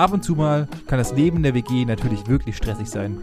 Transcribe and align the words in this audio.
Ab 0.00 0.14
und 0.14 0.24
zu 0.24 0.34
mal 0.34 0.66
kann 0.86 0.96
das 0.96 1.12
Leben 1.12 1.42
der 1.42 1.52
WG 1.52 1.84
natürlich 1.84 2.26
wirklich 2.26 2.56
stressig 2.56 2.88
sein. 2.88 3.18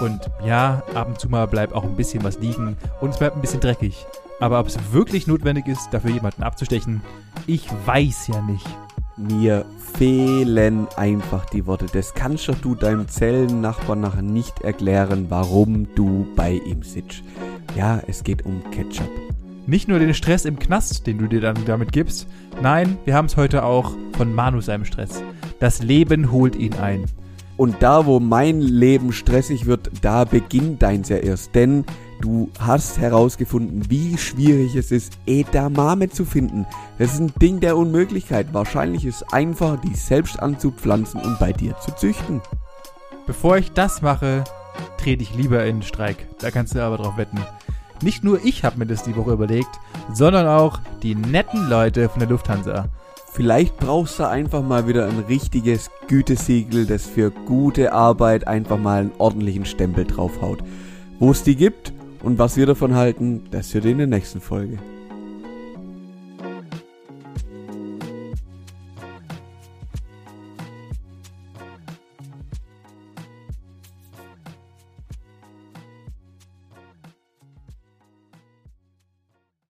Und 0.00 0.30
ja, 0.42 0.82
ab 0.94 1.08
und 1.08 1.20
zu 1.20 1.28
mal 1.28 1.46
bleibt 1.46 1.74
auch 1.74 1.84
ein 1.84 1.94
bisschen 1.94 2.24
was 2.24 2.38
liegen 2.38 2.78
und 3.02 3.10
es 3.10 3.18
bleibt 3.18 3.36
ein 3.36 3.42
bisschen 3.42 3.60
dreckig. 3.60 4.06
Aber 4.40 4.58
ob 4.58 4.66
es 4.66 4.78
wirklich 4.92 5.26
notwendig 5.26 5.66
ist, 5.66 5.90
dafür 5.90 6.08
jemanden 6.08 6.42
abzustechen, 6.42 7.02
ich 7.46 7.68
weiß 7.84 8.28
ja 8.28 8.40
nicht. 8.40 8.66
Mir 9.18 9.66
fehlen 9.98 10.88
einfach 10.96 11.44
die 11.50 11.66
Worte. 11.66 11.84
Das 11.92 12.14
kannst 12.14 12.48
doch 12.48 12.56
du 12.62 12.76
deinem 12.76 13.08
Zellennachbarn 13.08 14.00
nachher 14.00 14.22
nicht 14.22 14.62
erklären, 14.62 15.26
warum 15.28 15.94
du 15.94 16.26
bei 16.34 16.52
ihm 16.64 16.82
sitzt. 16.82 17.22
Ja, 17.76 18.00
es 18.06 18.24
geht 18.24 18.46
um 18.46 18.62
Ketchup. 18.70 19.10
Nicht 19.66 19.86
nur 19.86 19.98
den 19.98 20.14
Stress 20.14 20.46
im 20.46 20.58
Knast, 20.58 21.06
den 21.06 21.18
du 21.18 21.26
dir 21.26 21.42
dann 21.42 21.62
damit 21.66 21.92
gibst. 21.92 22.26
Nein, 22.62 22.96
wir 23.04 23.16
haben 23.16 23.26
es 23.26 23.36
heute 23.36 23.64
auch 23.64 23.92
von 24.16 24.34
Manu 24.34 24.62
seinem 24.62 24.86
Stress. 24.86 25.22
Das 25.62 25.80
Leben 25.80 26.32
holt 26.32 26.56
ihn 26.56 26.74
ein. 26.74 27.04
Und 27.56 27.84
da, 27.84 28.04
wo 28.04 28.18
mein 28.18 28.60
Leben 28.60 29.12
stressig 29.12 29.64
wird, 29.64 29.92
da 30.00 30.24
beginnt 30.24 30.82
deins 30.82 31.08
ja 31.08 31.18
erst. 31.18 31.54
Denn 31.54 31.84
du 32.20 32.50
hast 32.58 32.98
herausgefunden, 32.98 33.88
wie 33.88 34.18
schwierig 34.18 34.74
es 34.74 34.90
ist, 34.90 35.18
Edamame 35.24 36.10
zu 36.10 36.24
finden. 36.24 36.66
Das 36.98 37.14
ist 37.14 37.20
ein 37.20 37.32
Ding 37.40 37.60
der 37.60 37.76
Unmöglichkeit. 37.76 38.52
Wahrscheinlich 38.52 39.04
ist 39.04 39.22
es 39.22 39.32
einfacher, 39.32 39.76
die 39.76 39.94
selbst 39.94 40.40
anzupflanzen 40.40 41.20
und 41.20 41.38
bei 41.38 41.52
dir 41.52 41.78
zu 41.78 41.94
züchten. 41.94 42.40
Bevor 43.28 43.56
ich 43.56 43.70
das 43.70 44.02
mache, 44.02 44.42
trete 44.98 45.22
ich 45.22 45.36
lieber 45.36 45.64
in 45.64 45.76
den 45.76 45.82
Streik. 45.82 46.26
Da 46.40 46.50
kannst 46.50 46.74
du 46.74 46.82
aber 46.82 46.96
drauf 46.96 47.16
wetten. 47.16 47.38
Nicht 48.02 48.24
nur 48.24 48.44
ich 48.44 48.64
habe 48.64 48.80
mir 48.80 48.86
das 48.86 49.04
die 49.04 49.14
Woche 49.14 49.34
überlegt, 49.34 49.78
sondern 50.12 50.48
auch 50.48 50.80
die 51.04 51.14
netten 51.14 51.68
Leute 51.68 52.08
von 52.08 52.18
der 52.18 52.30
Lufthansa. 52.30 52.88
Vielleicht 53.34 53.78
brauchst 53.78 54.18
du 54.18 54.28
einfach 54.28 54.62
mal 54.62 54.86
wieder 54.86 55.08
ein 55.08 55.20
richtiges 55.20 55.90
Gütesiegel, 56.06 56.84
das 56.84 57.06
für 57.06 57.30
gute 57.30 57.94
Arbeit 57.94 58.46
einfach 58.46 58.78
mal 58.78 59.00
einen 59.00 59.12
ordentlichen 59.16 59.64
Stempel 59.64 60.04
draufhaut. 60.04 60.58
Wo 61.18 61.30
es 61.30 61.42
die 61.42 61.56
gibt 61.56 61.94
und 62.22 62.38
was 62.38 62.58
wir 62.58 62.66
davon 62.66 62.94
halten, 62.94 63.44
das 63.50 63.72
hört 63.72 63.86
ihr 63.86 63.92
in 63.92 63.98
der 63.98 64.06
nächsten 64.06 64.42
Folge. 64.42 64.78